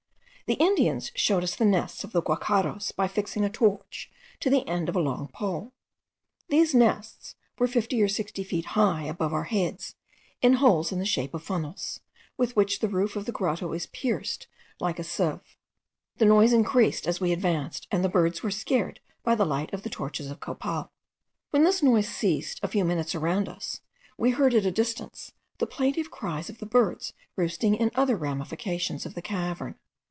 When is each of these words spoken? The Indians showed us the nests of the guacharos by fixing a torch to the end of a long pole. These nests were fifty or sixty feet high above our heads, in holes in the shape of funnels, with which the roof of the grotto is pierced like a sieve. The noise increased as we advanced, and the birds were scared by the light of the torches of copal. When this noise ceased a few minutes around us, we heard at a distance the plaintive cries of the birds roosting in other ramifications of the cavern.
The 0.47 0.57
Indians 0.57 1.13
showed 1.15 1.43
us 1.45 1.55
the 1.55 1.63
nests 1.63 2.03
of 2.03 2.11
the 2.11 2.21
guacharos 2.21 2.91
by 2.93 3.07
fixing 3.07 3.45
a 3.45 3.49
torch 3.49 4.11
to 4.41 4.49
the 4.49 4.67
end 4.67 4.89
of 4.89 4.97
a 4.97 4.99
long 4.99 5.29
pole. 5.29 5.71
These 6.49 6.75
nests 6.75 7.35
were 7.57 7.69
fifty 7.69 8.01
or 8.03 8.09
sixty 8.09 8.43
feet 8.43 8.65
high 8.75 9.03
above 9.03 9.31
our 9.31 9.45
heads, 9.45 9.95
in 10.41 10.55
holes 10.55 10.91
in 10.91 10.99
the 10.99 11.05
shape 11.05 11.33
of 11.33 11.41
funnels, 11.41 12.01
with 12.35 12.53
which 12.57 12.79
the 12.79 12.89
roof 12.89 13.15
of 13.15 13.25
the 13.25 13.31
grotto 13.31 13.71
is 13.71 13.85
pierced 13.85 14.47
like 14.81 14.99
a 14.99 15.05
sieve. 15.05 15.55
The 16.17 16.25
noise 16.25 16.51
increased 16.51 17.07
as 17.07 17.21
we 17.21 17.31
advanced, 17.31 17.87
and 17.89 18.03
the 18.03 18.09
birds 18.09 18.43
were 18.43 18.51
scared 18.51 18.99
by 19.23 19.35
the 19.35 19.45
light 19.45 19.73
of 19.73 19.83
the 19.83 19.89
torches 19.89 20.29
of 20.29 20.41
copal. 20.41 20.91
When 21.51 21.63
this 21.63 21.81
noise 21.81 22.09
ceased 22.09 22.59
a 22.61 22.67
few 22.67 22.83
minutes 22.83 23.15
around 23.15 23.47
us, 23.47 23.79
we 24.17 24.31
heard 24.31 24.53
at 24.53 24.65
a 24.65 24.71
distance 24.71 25.31
the 25.59 25.65
plaintive 25.65 26.11
cries 26.11 26.49
of 26.49 26.57
the 26.57 26.65
birds 26.65 27.13
roosting 27.37 27.73
in 27.75 27.89
other 27.95 28.17
ramifications 28.17 29.05
of 29.05 29.13
the 29.13 29.21
cavern. 29.21 29.75